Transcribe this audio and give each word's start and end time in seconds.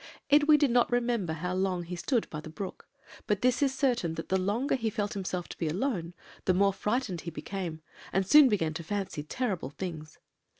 "Edwy 0.31 0.57
did 0.57 0.71
not 0.71 0.91
remember 0.91 1.33
how 1.33 1.53
long 1.53 1.83
he 1.83 1.95
stood 1.95 2.27
by 2.31 2.39
the 2.39 2.49
brook; 2.49 2.87
but 3.27 3.43
this 3.43 3.61
is 3.61 3.71
certain 3.77 4.15
that 4.15 4.29
the 4.29 4.39
longer 4.41 4.73
he 4.73 4.89
felt 4.89 5.13
himself 5.13 5.47
to 5.49 5.57
be 5.59 5.67
alone, 5.67 6.15
the 6.45 6.55
more 6.55 6.73
frightened 6.73 7.21
he 7.21 7.29
became, 7.29 7.83
and 8.11 8.25
soon 8.25 8.49
began 8.49 8.73
to 8.73 8.83
fancy 8.83 9.21
terrible 9.21 9.69
things. 9.69 10.17